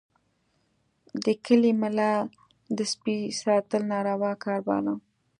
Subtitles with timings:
[1.23, 2.13] د کلي ملا
[2.77, 4.93] د سپي ساتل ناروا کار باله.